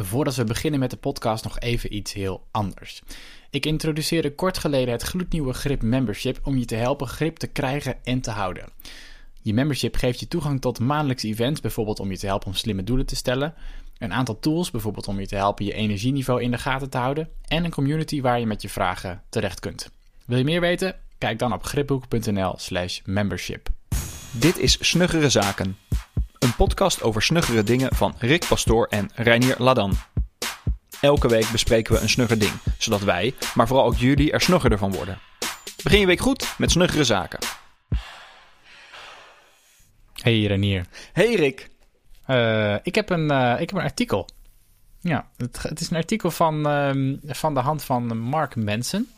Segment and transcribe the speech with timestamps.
[0.00, 3.02] Voordat we beginnen met de podcast nog even iets heel anders.
[3.50, 8.04] Ik introduceerde kort geleden het gloednieuwe Grip Membership om je te helpen grip te krijgen
[8.04, 8.68] en te houden.
[9.42, 12.84] Je membership geeft je toegang tot maandelijkse events, bijvoorbeeld om je te helpen om slimme
[12.84, 13.54] doelen te stellen.
[13.98, 17.28] Een aantal tools, bijvoorbeeld om je te helpen je energieniveau in de gaten te houden.
[17.46, 19.90] En een community waar je met je vragen terecht kunt.
[20.26, 20.96] Wil je meer weten?
[21.18, 23.68] Kijk dan op gripboek.nl/slash membership.
[24.32, 25.76] Dit is Snuggere Zaken.
[26.38, 29.92] Een podcast over snuggere dingen van Rick Pastoor en Reinier Ladan.
[31.00, 34.78] Elke week bespreken we een snugger ding, zodat wij, maar vooral ook jullie, er snuggerder
[34.78, 35.18] van worden.
[35.82, 37.38] Begin je week goed met Snuggere Zaken.
[40.12, 40.86] Hey Renier.
[41.12, 41.68] Hey Rick.
[42.26, 44.28] Uh, ik, heb een, uh, ik heb een artikel.
[45.00, 49.08] Ja, het, het is een artikel van, uh, van de hand van Mark Manson.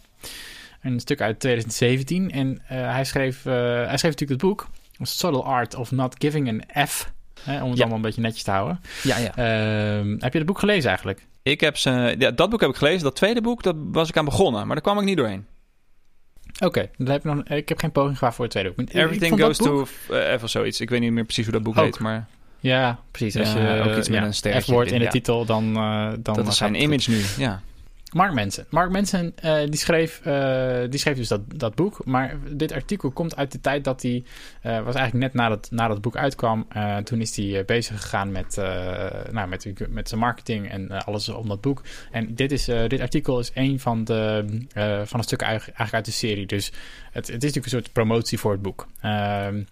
[0.83, 2.31] Een stuk uit 2017.
[2.31, 4.69] En uh, hij, schreef, hij schreef natuurlijk het boek
[5.07, 7.13] Subtle Art of Not Giving an F.
[7.43, 7.81] Hè, om het Ja.
[7.81, 8.81] allemaal een beetje netjes te houden.
[9.03, 9.35] Ja, ja.
[9.35, 11.27] Ehm, heb je het boek gelezen eigenlijk?
[11.43, 13.03] Ik heb ze, ja, dat boek heb ik gelezen.
[13.03, 14.67] Dat tweede boek, dat was ik aan begonnen.
[14.67, 15.47] Maar daar kwam ik niet doorheen.
[16.65, 18.89] Oké, heb ik, nog, ik heb geen poging gewaagd voor het tweede boek.
[18.93, 20.81] Everything goes to uh, F of zoiets.
[20.81, 21.85] Ik weet niet meer precies hoe dat boek Ook.
[21.85, 21.99] heet.
[21.99, 22.27] Maar
[22.61, 23.37] Ja, precies.
[23.41, 26.35] Als Ja, je ook iets met een sterretje F-woord in de titel, dan, eh dan
[26.35, 26.83] dat is zijn goed.
[26.83, 27.23] image nu.
[27.45, 27.61] Ja.
[28.11, 28.65] Mark Manson.
[28.71, 32.05] Mark Manson eh, die, schreef, eh, die schreef dus dat, dat boek.
[32.05, 34.25] Maar dit artikel komt uit de tijd dat hij...
[34.63, 36.67] eh, was eigenlijk net nadat, nadat boek uitkwam.
[37.05, 38.57] Toen is hij bezig gegaan met,
[39.31, 41.83] nou, met, met zijn marketing en alles om dat boek.
[42.11, 44.45] En dit, is, dit artikel is een van de,
[45.05, 46.47] van de stukken eigenlijk uit de serie.
[46.47, 46.73] Dus
[47.05, 48.87] het, het is natuurlijk een soort promotie voor het boek.
[49.01, 49.63] Ehm,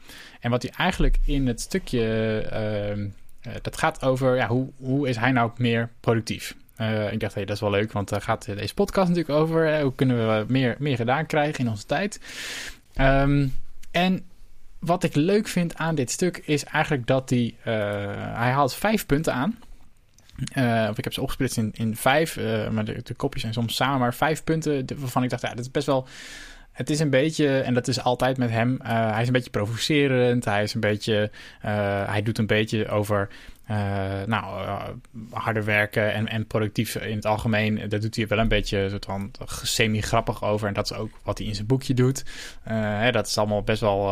[0.40, 2.38] en wat hij eigenlijk in het stukje...
[2.40, 3.08] ehm,
[3.48, 6.56] eh, dat gaat over ja, hoe, hoe is hij nou meer productief?
[6.78, 9.80] Eh, ik dacht, hey, dat is wel leuk, want daar gaat deze podcast natuurlijk over.
[9.80, 12.20] hoe kunnen we meer, meer gedaan krijgen in onze tijd?
[12.94, 13.46] Ehm,
[13.90, 14.22] en
[14.78, 17.54] wat ik leuk vind aan dit stuk is eigenlijk dat hij...
[17.62, 17.74] eh,
[18.36, 19.58] hij haalt vijf punten aan.
[20.52, 22.36] Eh, of ik heb ze opgesplitst in, in vijf,
[22.70, 23.98] maar de, de kopjes zijn soms samen.
[23.98, 26.08] Maar vijf punten waarvan ik dacht, ja, dat is best wel...
[26.78, 29.50] Het is een beetje, en dat is altijd met hem, eh, hij is een beetje
[29.50, 30.44] provocerend.
[30.44, 31.30] Hij is een beetje,
[31.60, 33.28] eh, hij doet een beetje over,
[33.66, 33.76] eh,
[34.26, 34.70] nou,
[35.30, 37.88] harder werken en, en productief in het algemeen.
[37.88, 40.68] Daar doet hij wel een beetje soort van semi-grappig over.
[40.68, 42.24] En dat is ook wat hij in zijn boekje doet.
[42.62, 44.06] Hè, dat is allemaal best wel,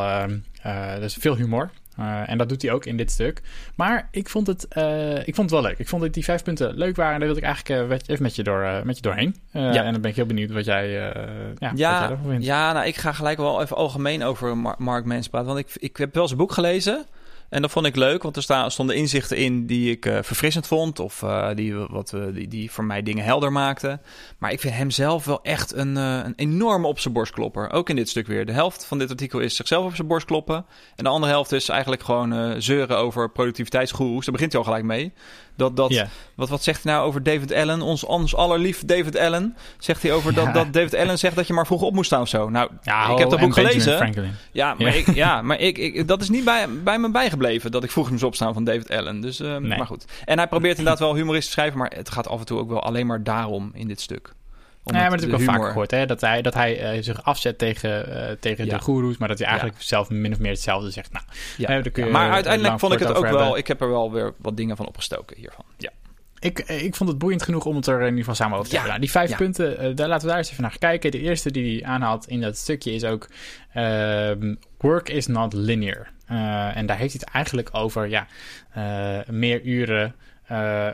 [0.94, 1.70] dat is veel humor.
[1.96, 3.42] Eh, en dat doet hij ook in dit stuk.
[3.74, 5.78] Maar ik vond het, eh, ik vond het wel leuk.
[5.78, 7.12] Ik vond dat die vijf punten leuk waren.
[7.12, 9.36] En daar wilde ik eigenlijk eh, even met je, door, met je doorheen.
[9.50, 9.84] Ja.
[9.84, 11.12] En dan ben ik heel benieuwd wat jij, ja,
[11.58, 12.44] wat jij Ja, vindt.
[12.44, 15.48] ja nou, ik ga gelijk wel even algemeen over Mar- Mark Manson praten.
[15.54, 17.04] Want ik, ik heb wel zijn boek gelezen.
[17.48, 21.00] En dat vond ik leuk, want er stonden inzichten in die ik eh, verfrissend vond.
[21.00, 24.00] Of eh, die, wat, eh, die, die voor mij dingen helder maakten.
[24.38, 27.70] Maar ik vind hem zelf wel echt een, eh, een enorme op zijn borst klopper.
[27.70, 28.46] Ook in dit stuk weer.
[28.46, 30.66] De helft van dit artikel is zichzelf op zijn borst kloppen.
[30.96, 34.24] En de andere helft is eigenlijk gewoon zeuren over productiviteitsgoeroes.
[34.24, 35.12] Daar begint hij al gelijk mee.
[35.56, 37.80] Dat, dat, wat, wat zegt hij nou over David Allen?
[37.82, 39.56] Ons, ons allerlief David Allen.
[39.78, 40.44] Zegt hij over Ja.
[40.44, 42.48] dat, dat David Allen zegt dat je maar vroeg op moet staan of zo.
[42.50, 43.96] Nou, Ja, ik heb dat boek gelezen.
[43.96, 44.30] Franklin.
[44.52, 44.96] Ja, maar.
[44.96, 48.10] Ik, ja, maar ik, ik, dat is niet bij, bij me bijgebleven dat ik vroeg
[48.10, 49.20] moest opstaan van David Allen.
[49.20, 49.78] Dus, eh, Nee.
[49.78, 50.04] maar goed.
[50.24, 52.68] En hij probeert inderdaad wel humoristisch te schrijven, maar het gaat af en toe ook
[52.68, 54.32] wel alleen maar daarom in dit stuk.
[54.94, 55.90] Ja, maar dat heb ik wel vaak gehoord.
[55.90, 56.06] Hè?
[56.06, 58.76] Dat hij, dat hij eh, zich afzet tegen, eh, tegen Ja.
[58.76, 59.16] de goeroes.
[59.16, 61.12] Maar dat hij eigenlijk zelf min of meer hetzelfde zegt.
[61.12, 61.24] Nou,
[61.56, 61.66] Ja.
[61.72, 64.12] hè, daar kun je maar uiteindelijk vond ik het ook wel, ik heb er wel
[64.12, 65.64] weer wat dingen van opgestoken hiervan.
[65.76, 65.90] Ja.
[66.38, 68.70] Ik, eh, ik vond het boeiend genoeg om het er in ieder geval samen over
[68.70, 68.82] te Ja.
[68.82, 69.00] hebben.
[69.00, 71.10] Nou, die vijf punten, daar laten we daar eens even naar kijken.
[71.10, 73.28] De eerste die hij aanhaalt in dat stukje is ook...
[73.72, 76.10] ehm, work is not linear.
[76.74, 78.08] En daar heeft hij het eigenlijk over...
[78.08, 78.26] Ja,
[79.26, 80.14] meer, uren,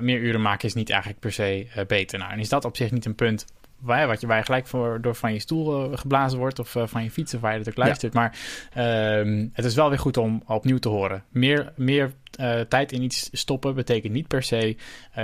[0.00, 2.18] meer uren maken is niet eigenlijk per se beter.
[2.18, 3.44] Nou, en is dat op zich niet een punt...
[3.82, 6.58] Waar, wat je, waar je gelijk voor, door van je stoel eh, geblazen wordt...
[6.58, 8.12] of eh, van je fiets of waar je het ook luistert.
[8.14, 8.38] Maar
[8.72, 11.24] ehm, het is wel weer goed om opnieuw te horen.
[11.28, 14.76] Meer, meer eh, tijd in iets stoppen betekent niet per se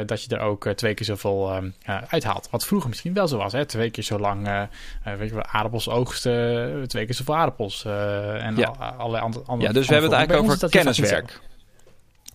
[0.06, 2.48] dat je er ook twee keer zoveel ehm, eh, uithaalt.
[2.50, 3.52] Wat vroeger misschien wel zo was.
[3.52, 3.64] Hè?
[3.66, 4.68] Twee keer zo lang,
[5.04, 7.84] weet je wel, aardappels oogsten, twee keer zoveel aardappels.
[7.84, 8.66] en Ja.
[8.66, 11.40] al- allerlei andere, andere ja, dus we hebben het eigenlijk over kenniswerk.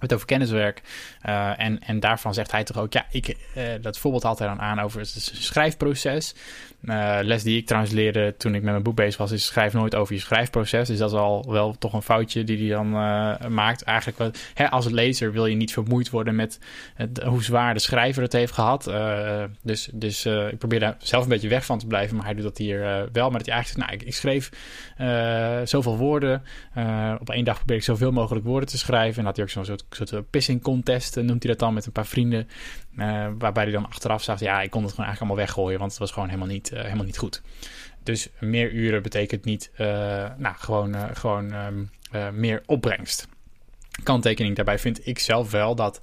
[0.04, 0.82] Het over kenniswerk.
[1.22, 4.48] Eh, en, en daarvan zegt hij toch ook, ja, ik, eh, dat voorbeeld haalt hij
[4.48, 6.36] dan aan over het schrijfproces.
[6.84, 9.74] Eh, les die ik trouwens leerde toen ik met mijn boek bezig was, is schrijf
[9.74, 10.88] nooit over je schrijfproces.
[10.88, 12.90] Dus dat is al wel toch een foutje die hij dan
[13.54, 13.84] maakt.
[13.84, 16.60] Eigenlijk, hè, als lezer wil je niet vermoeid worden met
[17.26, 18.88] hoe zwaar de schrijver het heeft gehad.
[18.88, 22.34] Eh, dus dus ik probeer daar zelf een beetje weg van te blijven, maar hij
[22.34, 22.80] doet dat hier
[23.12, 23.30] wel.
[23.30, 24.50] Maar dat hij eigenlijk zegt, nou, ik, ik schreef
[25.70, 26.44] zoveel woorden.
[27.20, 29.20] Op één dag probeer ik zoveel mogelijk woorden te schrijven.
[29.20, 31.74] En had hij ook zo'n soort, soort eh, pissing contest, eh, noemt hij dat dan,
[31.74, 32.48] met een paar vrienden.
[32.98, 35.92] Eh, waarbij hij dan achteraf zegt, ja, ik kon het gewoon eigenlijk allemaal weggooien, want
[35.92, 37.42] het was gewoon helemaal niet, helemaal niet goed.
[38.04, 39.72] Dus meer uren betekent niet,
[40.38, 43.28] nou, gewoon, gewoon ehm, eh, meer opbrengst.
[44.04, 46.00] Kanttekening daarbij vind ik zelf wel dat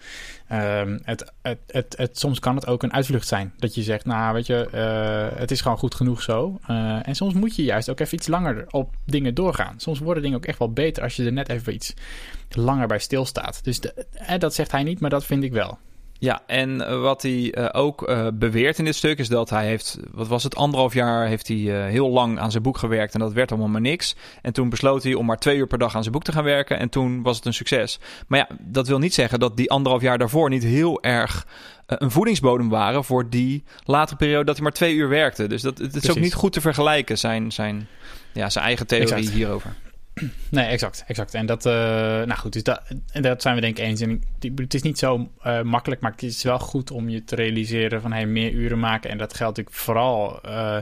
[0.48, 3.52] ehm, het, het, het, het, soms kan het ook een uitvlucht zijn.
[3.56, 6.58] Dat je zegt, nou weet je, uh, het is gewoon goed genoeg zo.
[6.70, 9.74] Uh, en soms moet je juist ook even iets langer op dingen doorgaan.
[9.76, 11.94] Soms worden dingen ook echt wel beter als je er net even iets
[12.48, 13.64] langer bij stilstaat.
[13.64, 15.78] Dus eh, dat zegt hij niet, maar dat vind ik wel.
[16.20, 19.66] Ja, en eh, wat hij uh, ook uh, beweert in dit stuk is dat hij
[19.66, 21.56] heeft, wat was het, anderhalf jaar heeft hij
[21.90, 24.16] heel lang aan zijn boek gewerkt en dat werd allemaal maar niks.
[24.42, 26.44] En toen besloot hij om maar twee uur per dag aan zijn boek te gaan
[26.44, 27.98] werken en toen was het een succes.
[28.26, 31.46] Maar ja, dat wil niet zeggen dat die anderhalf jaar daarvoor niet heel erg
[31.86, 35.48] een voedingsbodem waren voor die latere periode dat hij maar twee uur werkte.
[35.48, 37.88] Dus dat, het is ook niet goed te vergelijken, zijn, zijn,
[38.32, 39.34] ja, zijn eigen theorie exact.
[39.34, 39.74] hierover.
[40.48, 41.34] Nee, exact, exact.
[41.34, 42.82] En dat, uh, nou goed, dus dat,
[43.12, 44.00] dat zijn we denk ik eens.
[44.00, 44.22] En
[44.54, 48.00] het is niet zo uh, makkelijk, maar het is wel goed om je te realiseren
[48.00, 49.10] van hey, meer uren maken.
[49.10, 50.76] En dat geldt natuurlijk vooral uh,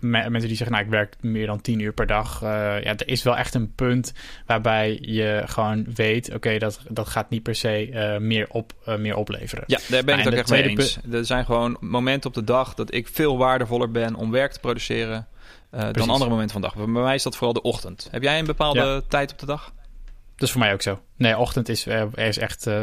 [0.00, 2.40] mensen die zeggen, nou ik werk meer dan tien uur per dag.
[2.40, 4.12] ja, er is wel echt een punt
[4.46, 9.16] waarbij je gewoon weet, oké, okay, dat, dat gaat niet per se meer, op, meer
[9.16, 9.64] opleveren.
[9.66, 10.98] Ja, daar ben ik nou, het ook echt mee eens.
[11.12, 14.60] Er zijn gewoon momenten op de dag dat ik veel waardevoller ben om werk te
[14.60, 15.26] produceren
[15.74, 16.76] uh, dan andere momenten van de dag.
[16.76, 18.08] Bij mij is dat vooral de ochtend.
[18.10, 19.00] Heb jij een bepaalde ja.
[19.08, 19.72] tijd op de dag?
[20.36, 21.00] Dat is voor mij ook zo.
[21.16, 22.66] Nee, ochtend is, uh, is echt...
[22.66, 22.74] Uh,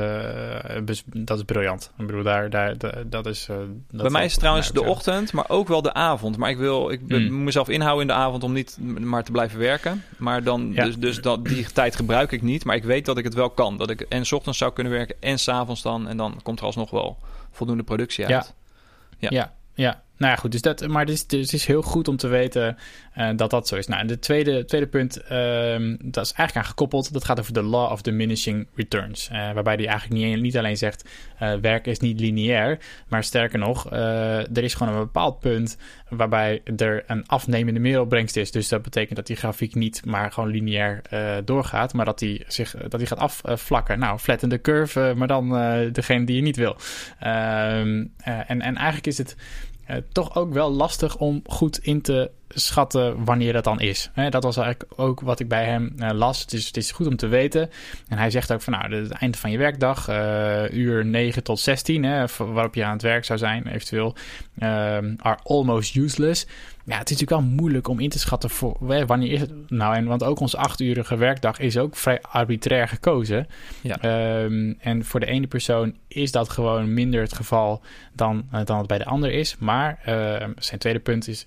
[1.06, 1.92] dat is briljant.
[1.98, 2.75] Ik bedoel, daar, daar,
[3.06, 3.45] dat is...
[3.92, 6.38] Dat bij mij is het trouwens de ochtend, maar ook wel de avond.
[6.38, 7.31] Maar ik wil ik mm.
[7.31, 10.04] moet mezelf inhouden in de avond om niet maar te blijven werken.
[10.18, 10.84] Maar dan, ja.
[10.84, 12.66] dus, dus dat, die tijd gebruik ik niet.
[12.66, 13.78] Maar ik weet dat ik het wel kan.
[13.78, 16.07] Dat ik en s ochtends zou kunnen werken en s'avonds dan.
[16.07, 17.18] En dan komt er alsnog wel
[17.51, 18.54] voldoende productie uit.
[19.18, 19.30] Ja, ja.
[19.30, 19.54] ja.
[19.74, 20.01] ja.
[20.18, 20.52] Nou ja, goed.
[20.52, 22.78] Dus dat, maar het is, het is heel goed om te weten
[23.18, 23.88] uh, dat dat zo is.
[23.88, 27.14] Nou, en de tweede, tweede punt, uh, dat is eigenlijk aan gekoppeld.
[27.14, 29.30] Dat gaat over de law of diminishing returns.
[29.31, 32.80] Uh, waarbij die eigenlijk niet, niet alleen zegt, eh, werk is niet lineair.
[33.08, 35.78] Maar sterker nog, er is gewoon een bepaald punt
[36.10, 38.52] waarbij er een afnemende middelbrengst is.
[38.52, 41.02] Dus dat betekent dat die grafiek niet maar gewoon lineair
[41.46, 41.94] doorgaat.
[41.94, 44.00] Maar dat die, zich, dat die gaat afvlakken.
[44.00, 45.50] Nou, flatten de curve, maar dan
[45.92, 46.75] degene die je niet wil.
[47.20, 49.36] Ehm, en, en eigenlijk is het
[50.12, 54.10] toch ook wel lastig om goed in te schatten wanneer dat dan is.
[54.30, 56.42] dat was eigenlijk ook wat ik bij hem uh, las.
[56.42, 57.70] Het is, het is goed om te weten.
[58.08, 61.60] En hij zegt ook van nou, het einde van je werkdag, uh, uur 9 tot
[61.60, 64.16] 16, hè, waarop je aan het werk zou zijn, eventueel,
[65.18, 66.46] are almost useless.
[66.88, 69.96] Ja, het is natuurlijk wel moeilijk om in te schatten voor wanneer is het nou.
[69.96, 73.48] En want ook onze achturige werkdag is ook vrij arbitrair gekozen.
[73.82, 74.44] Ja.
[74.44, 77.82] Um, en voor de ene persoon is dat gewoon minder het geval
[78.14, 79.56] dan, uh, dan het bij de ander is.
[79.60, 81.46] Maar uh, zijn tweede punt is,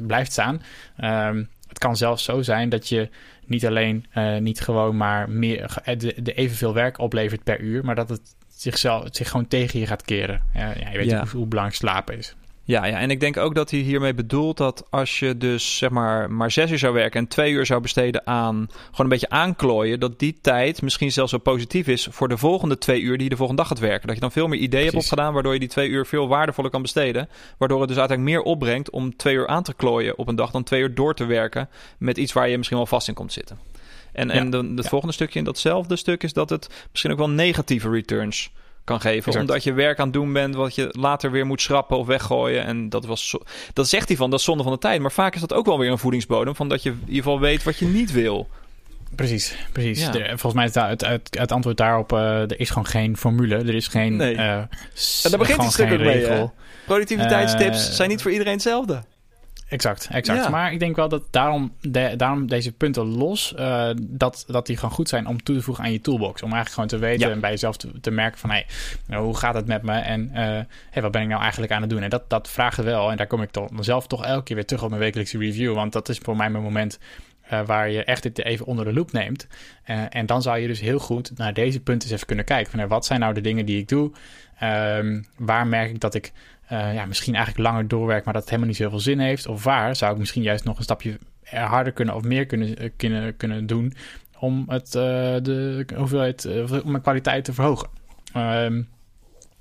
[0.00, 0.62] uh, blijft staan.
[1.04, 3.08] Um, het kan zelfs zo zijn dat je
[3.46, 7.94] niet alleen uh, niet gewoon maar meer de, de evenveel werk oplevert per uur, maar
[7.94, 10.42] dat het zichzelf, het zich gewoon tegen je gaat keren.
[10.54, 11.20] ja, je weet ja.
[11.20, 12.34] hoe, hoe belangrijk slapen is.
[12.66, 15.90] Ja, ja, en ik denk ook dat hij hiermee bedoelt dat als je dus zeg
[15.90, 19.28] maar maar zes uur zou werken en twee uur zou besteden aan gewoon een beetje
[19.28, 23.22] aanklooien, dat die tijd misschien zelfs zo positief is voor de volgende twee uur die
[23.22, 24.06] je de volgende dag gaat werken.
[24.06, 26.70] Dat je dan veel meer ideeën hebt opgedaan, waardoor je die twee uur veel waardevoller
[26.70, 27.28] kan besteden.
[27.58, 30.50] Waardoor het dus uiteindelijk meer opbrengt om twee uur aan te klooien op een dag
[30.50, 31.68] dan twee uur door te werken
[31.98, 33.58] met iets waar je misschien wel vast in komt zitten.
[34.12, 37.30] En, en de, het volgende stukje in datzelfde stuk is dat het misschien ook wel
[37.30, 38.50] negatieve returns
[38.84, 39.40] kan geven.
[39.40, 42.64] Omdat je werk aan het doen bent wat je later weer moet schrappen of weggooien.
[42.64, 43.36] En dat, was
[43.72, 45.00] dat zegt hij van, dat is zonde van de tijd.
[45.00, 46.56] Maar vaak is dat ook wel weer een voedingsbodem.
[46.56, 48.48] Van dat je in ieder geval weet wat je niet wil.
[49.14, 50.00] Precies, precies.
[50.00, 50.12] Ja.
[50.12, 53.56] volgens mij is het, het, het, antwoord daarop: uh, er is gewoon geen formule.
[53.56, 54.16] Er is geen.
[54.16, 54.34] Nee.
[54.34, 54.68] Uh, en
[55.22, 56.50] daar begint het stuk ook mee.
[56.86, 59.02] Productiviteitstips uh, zijn niet voor iedereen hetzelfde.
[59.74, 60.48] Exact, exact.
[60.48, 64.76] Maar ik denk wel dat daarom, de, daarom deze punten los, uh, dat, dat die
[64.76, 66.42] gewoon goed zijn om toe te voegen aan je toolbox.
[66.42, 68.64] Om eigenlijk gewoon te weten en bij jezelf te, te merken van, hé,
[69.06, 69.92] hey, hoe gaat het met me?
[69.92, 70.36] En uh,
[70.90, 72.02] hey, wat ben ik nou eigenlijk aan het doen?
[72.02, 73.10] En dat, dat vragen wel.
[73.10, 75.74] En daar kom ik toch zelf toch elke keer weer terug op mijn wekelijkse review.
[75.74, 76.98] Want dat is voor mij mijn moment
[77.52, 79.46] uh, waar je echt dit even onder de loep neemt.
[79.86, 82.70] Uh, en dan zou je dus heel goed naar deze punten eens even kunnen kijken.
[82.70, 84.12] Van, wat zijn nou de dingen die ik doe?
[84.62, 86.32] Um, waar merk ik dat ik
[86.72, 89.46] uh, ja, misschien eigenlijk langer doorwerk, maar dat het helemaal niet zoveel zin heeft?
[89.46, 92.90] Of waar zou ik misschien juist nog een stapje harder kunnen of meer kunnen, uh,
[92.96, 93.94] kunnen, kunnen doen
[94.38, 95.02] om het, uh,
[95.42, 96.46] de hoeveelheid,
[96.82, 97.88] om mijn kwaliteit te verhogen?
[98.36, 98.88] Um,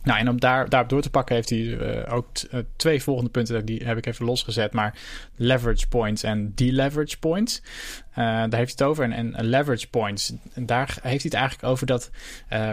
[0.03, 2.27] nou, en om daar, daarop door te pakken heeft hij ook
[2.75, 4.97] twee volgende punten, die heb ik even losgezet, maar
[5.35, 7.61] leverage points en deleverage points.
[8.15, 9.11] Daar heeft hij het over.
[9.11, 12.11] En, en leverage points, daar heeft hij het eigenlijk over dat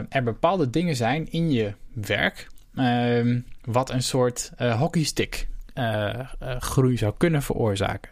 [0.08, 6.20] er bepaalde dingen zijn in je werk Ehm, wat een soort uh, hockeystick uh,
[6.58, 8.10] groei zou kunnen veroorzaken.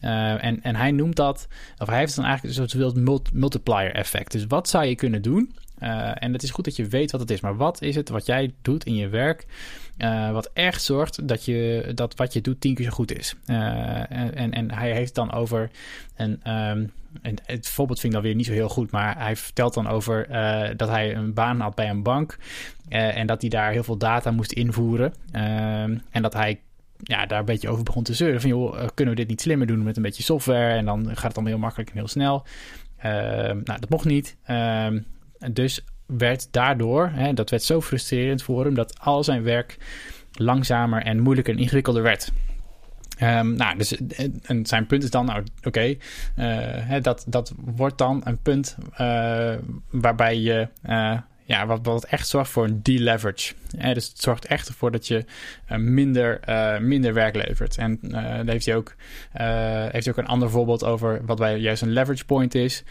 [0.00, 4.32] en, en hij noemt dat, of hij heeft dan eigenlijk een soort multiplier effect.
[4.32, 7.20] Dus wat zou je kunnen doen Uh, en het is goed dat je weet wat
[7.20, 7.40] het is.
[7.40, 9.46] Maar wat is het wat jij doet in je werk...
[10.02, 13.34] Uh, wat echt zorgt dat, je, dat wat je doet tien keer zo goed is.
[13.46, 15.70] en, en, en hij heeft dan over...
[16.16, 16.92] Een, um,
[17.22, 19.88] en het voorbeeld vind ik dan weer niet zo heel goed, maar hij vertelt dan
[19.88, 22.38] over uh, dat hij een baan had bij een bank
[22.88, 25.14] en dat hij daar heel veel data moest invoeren.
[25.34, 26.60] Uh, en dat hij
[27.02, 28.40] ja, daar een beetje over begon te zeuren.
[28.40, 30.74] Van joh, kunnen we dit niet slimmer doen met een beetje software?
[30.74, 32.46] En dan gaat het dan heel makkelijk en heel snel.
[33.02, 34.36] nou, dat mocht niet.
[35.52, 35.84] dus
[36.18, 39.78] werd daardoor, hè, dat werd zo frustrerend voor hem, dat al zijn werk
[40.32, 42.32] langzamer en moeilijker en ingewikkelder werd.
[43.22, 43.96] Um, nou, dus
[44.42, 45.96] en zijn punt is dan, nou, oké,
[46.36, 49.54] uh, dat, dat wordt dan een punt uh,
[49.90, 50.68] waarbij je
[51.52, 53.54] ja, wat, wat echt zorgt voor een deleverage.
[53.78, 55.24] Eh, dus het zorgt echt ervoor dat je
[55.72, 57.76] uh, minder, uh, minder werk levert.
[57.76, 58.94] En daar heeft hij, ook,
[59.92, 62.82] heeft hij ook een ander voorbeeld over wat bij juist een leverage point is.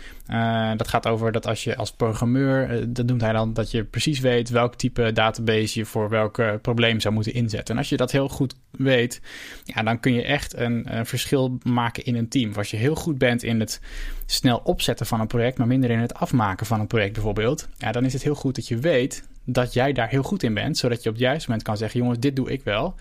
[0.77, 4.20] dat gaat over dat als je als programmeur, dat noemt hij dan, dat je precies
[4.20, 7.74] weet welk type database je voor welk probleem zou moeten inzetten.
[7.74, 9.22] En als je dat heel goed weet,
[9.63, 12.53] ja, dan kun je echt een, een verschil maken in een team.
[12.53, 13.82] Als je heel goed bent in het
[14.25, 17.91] snel opzetten van een project, maar minder in het afmaken van een project bijvoorbeeld, ja,
[17.91, 20.77] dan is het heel goed dat je weet dat jij daar heel goed in bent,
[20.77, 22.96] zodat je op het juiste moment kan zeggen: jongens, dit doe ik wel.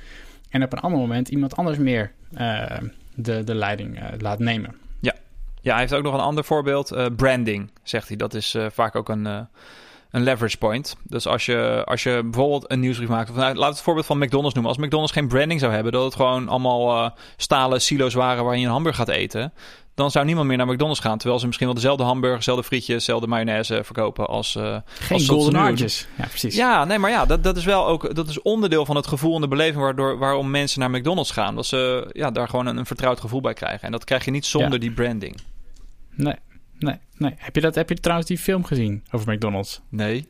[0.51, 2.65] En op een ander moment iemand anders meer uh,
[3.15, 4.77] de, de leiding uh, laat nemen.
[5.01, 5.15] Ja.
[5.61, 6.93] ja, hij heeft ook nog een ander voorbeeld.
[6.93, 8.17] Uh, branding, zegt hij.
[8.17, 10.97] Dat is vaak ook een, een leverage point.
[11.03, 13.31] Dus als je, als je bijvoorbeeld een nieuwsbrief maakt.
[13.31, 14.73] Of, nou, laat het voorbeeld van McDonald's noemen.
[14.73, 18.65] Als McDonald's geen branding zou hebben, dat het gewoon allemaal stalen silo's waren waar je
[18.65, 19.53] een hamburger gaat eten
[20.01, 21.19] dan zou niemand meer naar McDonald's gaan.
[21.19, 24.55] Terwijl ze misschien wel dezelfde hamburger, dezelfde frietjes, dezelfde mayonaise verkopen als.
[24.55, 26.07] Uh, Geen als golden arches.
[26.19, 26.57] Ja, precies.
[26.57, 29.35] Ja, nee, maar ja, dat, dat is wel ook dat is onderdeel van het gevoel
[29.35, 31.55] en de beleving waardoor, waarom mensen naar McDonald's gaan.
[31.55, 33.81] Dat ze ja, daar gewoon een, een vertrouwd gevoel bij krijgen.
[33.81, 35.37] En dat krijg je niet zonder die branding.
[36.15, 36.37] Nee,
[36.79, 37.35] nee, nee.
[37.37, 39.81] Heb je, dat, heb je trouwens die film gezien over McDonald's?
[39.89, 40.29] Nee.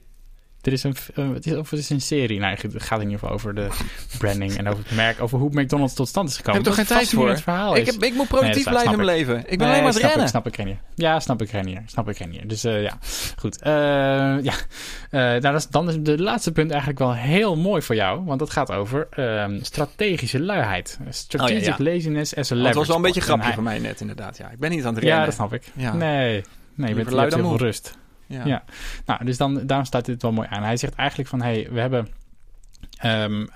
[0.62, 2.38] Er is een, uh, het, is, of het is een serie.
[2.38, 3.68] Nou, het gaat in ieder geval over de
[4.18, 6.60] branding en over het merk, over hoe McDonald's tot stand is gekomen.
[6.60, 7.28] Ik heb toch geen tijd voor?
[7.28, 9.44] Het verhaal ik, heb, ik moet productief nee, blijven in mijn leven.
[9.46, 10.20] Ik ben alleen maar rennen.
[10.20, 10.76] Ik, snap ik, Renier.
[10.94, 11.82] Ja, snap ik, Renier.
[11.86, 12.48] Snap ik, Renier.
[12.48, 12.98] Dus uh, ja,
[13.36, 13.58] goed.
[13.62, 13.72] Uh,
[14.42, 14.54] ja,
[15.10, 18.38] nou, dat is, dan is de laatste punt eigenlijk wel heel mooi voor jou, want
[18.38, 20.98] dat gaat over ehm, strategische luiheid.
[21.08, 21.92] Strategic oh, ja, ja.
[21.92, 22.62] laziness as a leverage.
[22.62, 24.36] Dat was wel een beetje grapje voor mij net, inderdaad.
[24.36, 25.18] Ja, ik ben niet aan het rennen.
[25.18, 25.62] Ja, dat snap ik.
[25.74, 27.98] Nee, nee, je bent heel veel rust.
[28.30, 28.62] Ja.
[29.06, 30.62] Nou, dus dan, daarom staat dit wel mooi aan.
[30.62, 32.08] Hij zegt eigenlijk van, hey, we hebben...
[33.04, 33.48] Um,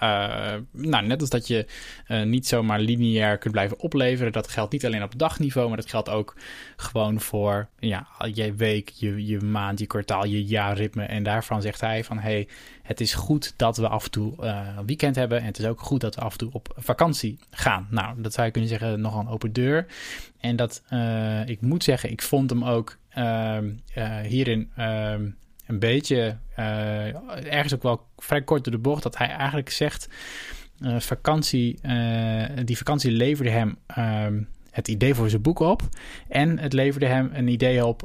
[0.70, 1.66] nou, net als dat je
[2.08, 4.32] uh, niet zomaar lineair kunt blijven opleveren.
[4.32, 6.36] Dat geldt niet alleen op dagniveau, maar dat geldt ook
[6.76, 11.04] gewoon voor ja, je week, je, je maand, je kwartaal, je jaarritme.
[11.04, 12.48] En daarvan zegt hij van hey,
[12.82, 15.38] het is goed dat we af en toe uh, weekend hebben.
[15.38, 17.86] En het is ook goed dat we af en toe op vakantie gaan.
[17.90, 19.86] Nou, dat zou je kunnen zeggen, nogal een open deur.
[20.40, 20.82] En dat,
[21.46, 23.58] ik moet zeggen, ik vond hem ook uh,
[24.22, 25.14] hierin uh,
[25.66, 30.08] een beetje, uh, ergens ook wel vrij kort door de bocht, dat hij eigenlijk zegt:
[30.80, 31.78] uh, vakantie,
[32.64, 35.82] die vakantie leverde hem ehm, het idee voor zijn boek op.
[36.28, 38.00] En het leverde hem een idee op.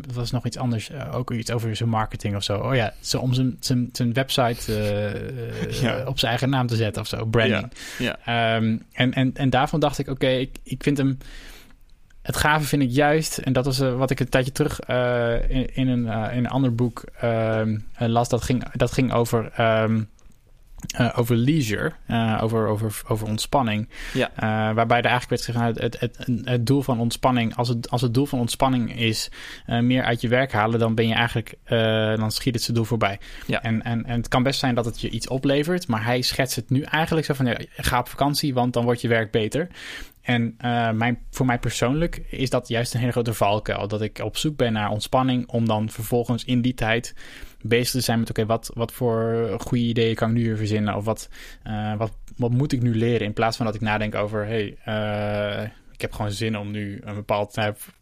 [0.00, 0.90] Dat was nog iets anders.
[1.12, 2.58] Ook iets over zijn marketing of zo.
[2.58, 4.72] Oh ja, zo om zijn, zijn, zijn website
[5.70, 6.04] ja.
[6.06, 7.24] op zijn eigen naam te zetten of zo.
[7.24, 7.72] Branding.
[7.98, 8.18] Ja.
[8.24, 8.56] ja.
[8.56, 11.18] Um, en, en, en daarvan dacht ik: oké, okay, ik, ik vind hem
[12.26, 15.50] het gave vind ik juist, en dat was uh, wat ik een tijdje terug uh,
[15.50, 19.60] in, in, een, uh, in een ander boek ehm, las, dat ging, dat ging over,
[19.84, 20.08] um,
[21.14, 21.92] over leisure,
[22.40, 23.88] over, over, over ontspanning.
[24.12, 24.30] Ja.
[24.74, 27.90] waarbij er eigenlijk werd gezegd, nou, het, het, het, het, doel van ontspanning, als het,
[27.90, 29.30] als het doel van ontspanning is
[29.66, 31.54] meer uit je werk halen, dan ben je eigenlijk,
[32.18, 33.18] dan schiet het zijn doel voorbij.
[33.46, 33.62] Ja.
[33.62, 36.56] En, en, en het kan best zijn dat het je iets oplevert, maar hij schetst
[36.56, 39.68] het nu eigenlijk zo van, ja, ga op vakantie, want dan wordt je werk beter.
[40.26, 43.88] En uh, mijn, voor mij persoonlijk is dat juist een hele grote valkuil.
[43.88, 47.14] Dat ik op zoek ben naar ontspanning om dan vervolgens in die tijd
[47.60, 48.30] bezig te zijn met...
[48.30, 50.94] oké, wat, wat voor goede ideeën kan ik nu weer verzinnen?
[50.94, 51.28] Of wat,
[51.66, 53.26] uh, wat, wat moet ik nu leren?
[53.26, 54.46] In plaats van dat ik nadenk over...
[54.46, 57.56] hey, uh, ik heb gewoon zin om nu een bepaald...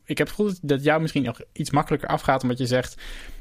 [0.05, 2.43] ik heb het gevoel dat jou misschien nog iets makkelijker afgaat...
[2.43, 2.97] omdat je zegt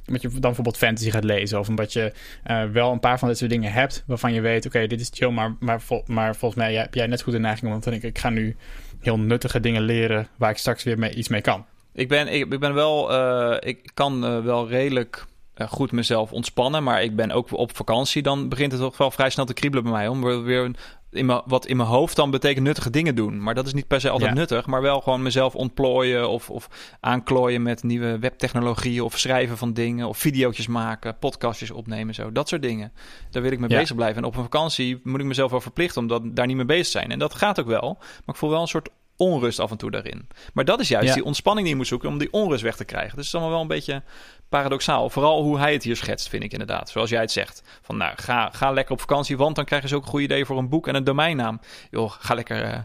[0.08, 1.60] omdat je dan bijvoorbeeld fantasy gaat lezen.
[1.60, 2.14] Of omdat je
[2.48, 4.04] uh, wel een paar van dit soort dingen hebt.
[4.08, 5.30] waarvan je weet: oké, dit is chill.
[5.30, 8.18] Maar, maar, vol, maar volgens mij heb jij net goed de neiging om te ik
[8.18, 8.56] ga nu
[9.00, 10.28] heel nuttige dingen leren.
[10.38, 11.66] waar ik straks weer mee, iets mee kan.
[11.94, 13.12] Ik ben, ik, ben wel.
[13.14, 15.26] Uh, ik kan uh, wel redelijk
[15.68, 16.84] goed mezelf ontspannen.
[16.84, 18.22] Maar ik ben ook op vakantie.
[18.22, 20.08] Dan begint het toch wel vrij snel te kriebelen bij mij.
[20.08, 20.72] Om weer
[21.14, 23.44] in mijn, wat in mijn hoofd dan betekent nuttige dingen doen.
[23.44, 24.66] Maar dat is niet per se altijd nuttig.
[24.66, 29.02] Maar wel gewoon mezelf ontplooien of, of aanklooien met nieuwe webtechnologieën.
[29.04, 30.08] Of schrijven van dingen.
[30.08, 32.14] Of video's maken, podcastjes opnemen.
[32.14, 32.32] Zo.
[32.32, 32.92] Dat soort dingen.
[33.32, 34.22] Daar wil ik mee bezig blijven.
[34.22, 36.86] En op een vakantie moet ik mezelf wel verplichten om dat, daar niet mee bezig
[36.86, 37.12] te zijn.
[37.12, 37.98] En dat gaat ook wel.
[38.00, 40.28] Maar ik voel wel een soort onrust af en toe daarin.
[40.54, 41.14] Maar dat is juist Ja.
[41.14, 43.10] die ontspanning die je moet zoeken om die onrust weg te krijgen.
[43.16, 44.02] Dus het is allemaal wel een beetje
[44.50, 45.10] paradoxaal.
[45.10, 46.90] Vooral hoe hij het hier schetst, vind ik inderdaad.
[46.90, 47.64] Zoals jij het zegt.
[47.82, 50.22] Van nou, ga, ga lekker op vakantie, want dan krijg je zo ook een goed
[50.22, 51.60] idee voor een boek en een domeinnaam.
[51.92, 52.62] Joh, ga lekker...
[52.64, 52.80] eh,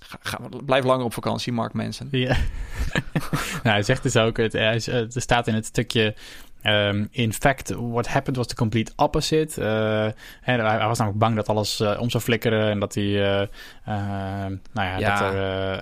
[0.00, 2.08] ga, ga- blijf langer op vakantie, Mark Mensen.
[2.10, 2.36] Ja.
[3.62, 6.14] nou, hij zegt dus ook, het, hij is- het staat in het stukje...
[6.66, 9.60] ehm, in fact, what happened was the complete opposite.
[9.60, 9.66] Eh,
[10.40, 13.04] hij, hij was namelijk bang dat alles eh, om zou flikkeren en dat hij...
[13.04, 13.48] eh,
[13.84, 15.38] nou ja, Ja, dat er...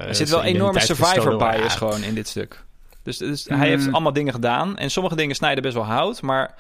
[0.09, 2.65] Er zit wel enorme survivor bias gewoon in dit stuk.
[3.03, 3.59] Dus, dus Mm.
[3.59, 4.77] hij heeft allemaal dingen gedaan.
[4.77, 6.23] En sommige dingen snijden best wel hout.
[6.23, 6.55] Maar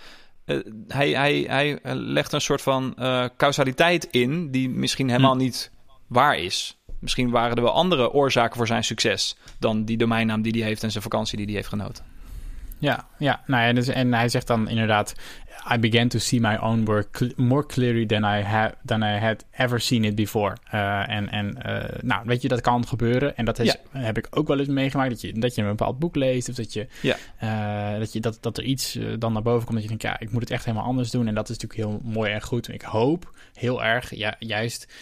[0.88, 2.95] hij, hij, hij legt een soort van
[3.37, 4.50] causaliteit in...
[4.50, 5.38] die misschien helemaal Hm.
[5.38, 5.71] niet
[6.07, 6.78] waar is.
[7.00, 9.37] Misschien waren er wel andere oorzaken voor zijn succes...
[9.59, 12.04] dan die domeinnaam die hij heeft en zijn vakantie die hij heeft genoten.
[12.78, 13.43] Ja, ja.
[13.47, 15.14] Nou ja, dus, en hij zegt dan inderdaad...
[15.75, 19.18] I began to see my own work cl- more clearly than I, ha- than I
[19.18, 20.56] had ever seen it before.
[20.70, 23.37] Eh, en en eh, nou, weet je, dat kan gebeuren.
[23.37, 25.11] En dat is, heb ik ook wel eens meegemaakt.
[25.11, 26.49] Dat je, dat je een bepaald boek leest.
[26.49, 27.16] Of dat, je, Ja.
[27.37, 29.73] eh, dat, je, dat, dat er iets dan naar boven komt.
[29.75, 31.26] Dat je denkt, ja, ik moet het echt helemaal anders doen.
[31.26, 32.68] En dat is natuurlijk heel mooi en goed.
[32.73, 34.92] Ik hoop heel erg, ja, juist...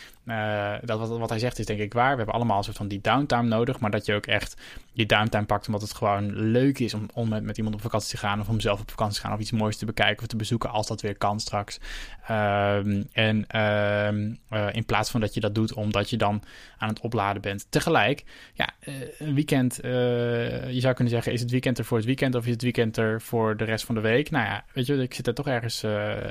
[0.84, 2.10] dat wat, wat hij zegt is denk ik waar.
[2.10, 3.80] We hebben allemaal een soort van die downtime nodig.
[3.80, 4.56] Maar dat je ook echt
[4.94, 8.10] die downtime pakt omdat het gewoon leuk is om, om met, met iemand op vakantie
[8.10, 8.40] te gaan.
[8.40, 9.34] Of om zelf op vakantie te gaan.
[9.34, 11.78] Of iets moois te bekijken of te bezoeken als dat weer kan straks.
[12.26, 16.42] Ehm, en ehm, eh, in plaats van dat je dat doet omdat je dan
[16.78, 17.66] aan het opladen bent.
[17.70, 19.80] Tegelijk, ja, eh, een weekend.
[19.80, 22.62] eh, je zou kunnen zeggen, is het weekend er voor het weekend of is het
[22.62, 24.30] weekend er voor de rest van de week?
[24.30, 25.84] Nou ja, weet je, ik zit er toch ergens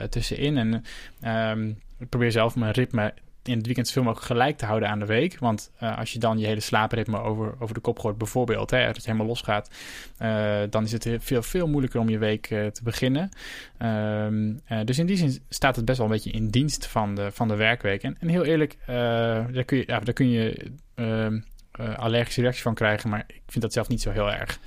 [0.09, 0.57] tussenin.
[0.57, 0.83] En
[1.21, 3.13] ehm, ik probeer zelf mijn ritme
[3.43, 5.39] in het weekend zoveel mogelijk gelijk te houden aan de week.
[5.39, 8.85] Want eh, als je dan je hele slaapritme over, over de kop gooit, bijvoorbeeld, hè,
[8.85, 9.69] dat je helemaal losgaat,
[10.17, 13.29] eh, dan is het veel, veel moeilijker om je week eh, te beginnen.
[13.77, 17.15] Ehm, eh, dus in die zin staat het best wel een beetje in dienst van
[17.15, 18.03] de, van de werkweek.
[18.03, 20.71] En, en heel eerlijk, daar, kun je, ja, daar kun je
[21.81, 24.59] eh, allergische reactie van krijgen, maar ik vind dat zelf niet zo heel erg.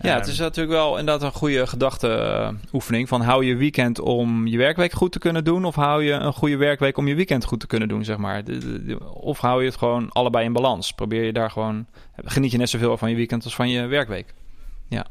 [0.00, 3.08] Ja, het Ehm, is natuurlijk wel inderdaad een goede gedachteoefening.
[3.08, 5.64] Van hou je weekend om je werkweek goed te kunnen doen...
[5.64, 8.42] of hou je een goede werkweek om je weekend goed te kunnen doen, zeg maar.
[9.12, 10.92] Of hou je het gewoon allebei in balans.
[10.92, 11.86] Probeer je daar gewoon...
[12.24, 14.34] Geniet je net zoveel van je weekend als van je werkweek.
[14.88, 15.06] Ja,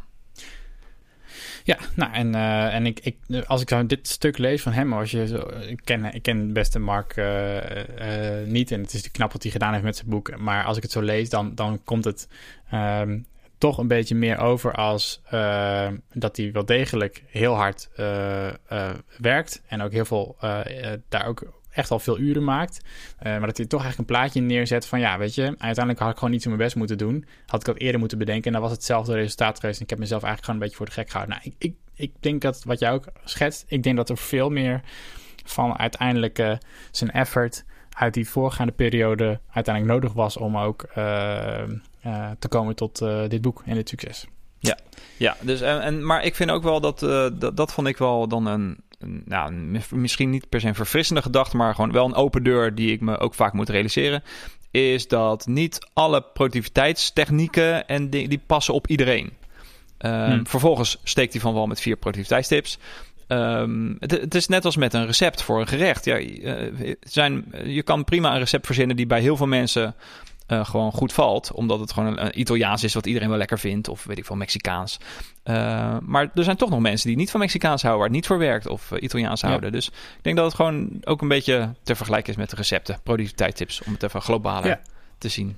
[1.96, 5.12] nou en, eh, en ik, ik, als ik zo dit stuk lees van hem, als
[5.12, 6.22] je zo, ik, ken, ik
[6.54, 9.96] beste Mark eh, eh, niet en het is natuurlijk knap wat hij gedaan heeft met
[9.96, 12.28] zijn boek, maar als ik het zo lees, dan, dan komt het
[12.70, 13.20] ehm,
[13.58, 15.22] toch een beetje meer over als
[16.14, 17.90] dat hij wel degelijk heel hard
[19.18, 20.36] werkt en ook heel veel,
[21.10, 22.82] daar ook echt al veel uren maakt.
[23.18, 26.10] Eh, maar dat hij toch eigenlijk een plaatje neerzet van ja, weet je, uiteindelijk had
[26.10, 27.26] ik gewoon niet zo mijn best moeten doen.
[27.46, 29.78] Had ik dat eerder moeten bedenken en dan was hetzelfde resultaat geweest.
[29.78, 31.38] En ik heb mezelf eigenlijk gewoon een beetje voor de gek gehouden.
[31.38, 34.50] Nou, ik, ik, ik denk dat wat jij ook schetst, ik denk dat er veel
[34.50, 34.82] meer
[35.46, 36.54] van uiteindelijk eh,
[36.92, 41.64] zijn effort uit die voorgaande periode uiteindelijk nodig was om ook eh,
[42.40, 44.28] te komen tot dit boek en dit succes.
[45.18, 47.58] Ja, dus, en, maar ik vind ook wel dat, dat...
[47.58, 48.78] Dat vond ik wel dan een...
[49.26, 49.54] nou,
[49.90, 51.58] misschien niet per se een verfrissende gedachte...
[51.58, 54.24] maar gewoon wel een open deur die ik me ook vaak moet realiseren...
[54.72, 57.88] is dat niet alle productiviteitstechnieken...
[57.88, 59.34] en die, die passen op iedereen.
[59.98, 60.48] Ehm, Hmm.
[60.48, 62.78] Vervolgens steekt hij van wel met vier productiviteitstips...
[63.32, 66.06] Ehm, het, het is net als met een recept voor een gerecht.
[66.06, 69.96] Ja, eh, zijn, je kan prima een recept verzinnen die bij heel veel mensen
[70.48, 71.52] eh, gewoon goed valt.
[71.52, 73.88] Omdat het gewoon een, een Italiaans is wat iedereen wel lekker vindt.
[73.88, 75.00] Of weet ik veel, Mexicaans.
[75.44, 78.28] Eh, maar er zijn toch nog mensen die niet van Mexicaans houden, waar het niet
[78.28, 78.68] voor werkt.
[78.68, 79.48] Of eh, Italiaans Ja.
[79.48, 79.72] houden.
[79.72, 83.00] Dus ik denk dat het gewoon ook een beetje te vergelijken is met de recepten.
[83.04, 84.82] Productiviteitstips, om het even globaler Ja.
[85.18, 85.58] te zien.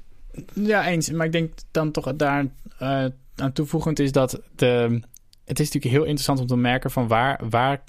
[0.54, 1.10] Ja, eens.
[1.12, 2.46] Maar ik denk dan toch daar
[3.36, 5.00] aan toevoegend is dat de.
[5.46, 7.84] Het is natuurlijk heel interessant om te merken van waar, waar,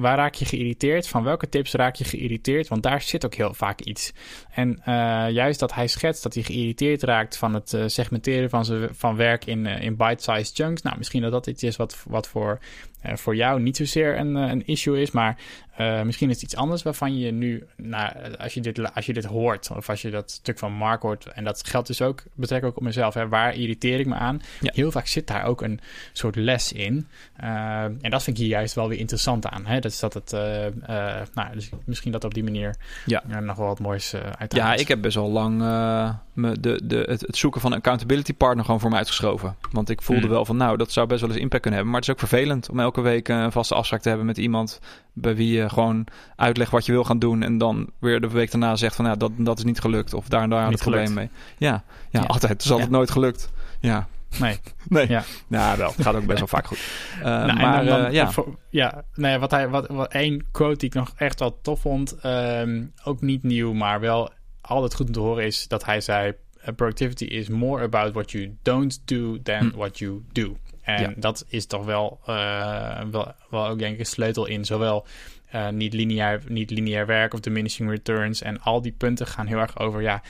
[0.00, 1.08] waar raak je geïrriteerd?
[1.08, 2.68] Van welke tips raak je geïrriteerd?
[2.68, 4.12] Want daar zit ook heel vaak iets.
[4.50, 4.94] En eh,
[5.30, 9.44] juist dat hij schetst dat hij geïrriteerd raakt van het eh, segmenteren van, van werk
[9.44, 10.82] in, eh, in bite-sized chunks.
[10.82, 12.58] Nou, misschien dat dat iets is wat, wat voor,
[13.02, 15.10] voor jou niet zozeer een, eh, een issue is.
[15.10, 15.36] Maar
[15.76, 19.12] eh, misschien is het iets anders waarvan je nu, nou, als, je dit, als je
[19.12, 22.22] dit hoort, of als je dat stuk van Mark hoort, en dat geldt dus ook,
[22.34, 24.42] betrek ook op mezelf, hè, waar irriteer ik me aan?
[24.60, 24.70] Ja.
[24.74, 25.80] Heel vaak zit daar ook een
[26.12, 27.06] soort les in.
[27.36, 29.66] Eh, en dat vind ik hier juist wel weer interessant aan.
[29.66, 29.78] Hè?
[29.80, 32.74] Dat is dat het, eh, eh, nou, dus misschien dat op die manier
[33.06, 33.22] Ja.
[33.40, 36.96] nog wel wat moois uit Ja, ik heb best wel lang eh, me de, de,
[37.08, 39.56] het, het zoeken van een accountability partner gewoon voor me uitgeschoven.
[39.70, 40.30] Want ik voelde Hmm.
[40.30, 41.90] wel van, nou, dat zou best wel eens impact kunnen hebben.
[41.98, 44.38] Maar het is ook vervelend om elke week eh, een vaste afspraak te hebben met
[44.38, 44.80] iemand
[45.12, 47.42] bij wie je gewoon uitlegt wat je wil gaan doen.
[47.42, 50.14] En dan weer de week daarna zegt van, nou, dat, dat is niet gelukt.
[50.14, 51.30] Of daar en daar Niet het probleem mee.
[51.58, 52.26] Ja, ja, Ja.
[52.26, 52.52] altijd.
[52.52, 52.96] Het is altijd Ja.
[52.96, 53.50] nooit gelukt.
[53.80, 54.08] Ja.
[54.38, 54.58] Nee.
[54.88, 55.08] Nee.
[55.08, 55.22] Ja.
[55.46, 55.92] Nou, wel.
[55.96, 56.78] Het gaat ook best wel vaak goed.
[57.18, 58.30] Eh, Nou, maar dan- dan- eh, ja.
[58.30, 61.80] voor- ja, nee, wat hij, wat, wat één quote die ik nog echt wel tof
[61.80, 66.00] vond, ehm, ook niet nieuw, maar wel altijd goed om te horen, is dat hij
[66.00, 66.32] zei:
[66.76, 69.76] productivity is more about what you don't do than Hm.
[69.76, 70.56] what you do.
[70.96, 71.12] En Ja.
[71.16, 75.06] dat is toch wel, eh, wel, wel ook denk ik een sleutel in zowel
[75.50, 78.42] eh, niet, lineair, niet lineair werk of diminishing returns.
[78.42, 80.22] En al die punten gaan heel erg over, ja,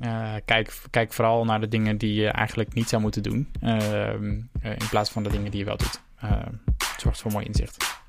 [0.00, 3.48] eh, kijk, kijk vooral naar de dingen die je eigenlijk niet zou moeten doen.
[3.60, 6.00] ehm, eh, in plaats van de dingen die je wel doet.
[6.16, 8.02] Het zorgt voor mooi inzicht.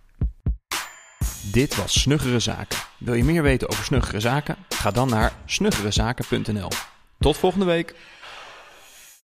[1.52, 2.80] Dit was Snuggere Zaken.
[2.98, 4.56] Wil je meer weten over Snuggere Zaken?
[4.70, 6.70] Ga dan naar snuggerezaken.nl.
[7.20, 7.96] Tot volgende week.